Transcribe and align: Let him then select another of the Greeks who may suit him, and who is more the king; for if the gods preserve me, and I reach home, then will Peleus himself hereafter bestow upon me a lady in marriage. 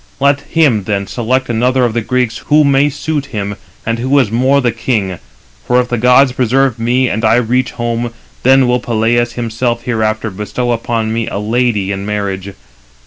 Let 0.19 0.41
him 0.41 0.85
then 0.85 1.05
select 1.05 1.47
another 1.47 1.85
of 1.85 1.93
the 1.93 2.01
Greeks 2.01 2.39
who 2.47 2.63
may 2.63 2.89
suit 2.89 3.27
him, 3.27 3.55
and 3.85 3.99
who 3.99 4.17
is 4.17 4.31
more 4.31 4.59
the 4.59 4.71
king; 4.71 5.19
for 5.67 5.79
if 5.79 5.89
the 5.89 5.99
gods 5.99 6.31
preserve 6.31 6.79
me, 6.79 7.07
and 7.07 7.23
I 7.23 7.35
reach 7.35 7.73
home, 7.73 8.11
then 8.41 8.67
will 8.67 8.79
Peleus 8.79 9.33
himself 9.33 9.83
hereafter 9.83 10.31
bestow 10.31 10.71
upon 10.71 11.13
me 11.13 11.27
a 11.27 11.37
lady 11.37 11.91
in 11.91 12.03
marriage. 12.03 12.49